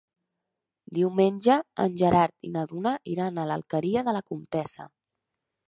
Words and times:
Diumenge 0.97 1.57
en 1.83 1.99
Gerard 1.99 2.49
i 2.49 2.51
na 2.55 2.65
Duna 2.73 2.95
iran 3.13 3.37
a 3.43 3.47
l'Alqueria 3.53 4.07
de 4.09 4.17
la 4.19 4.25
Comtessa. 4.33 4.91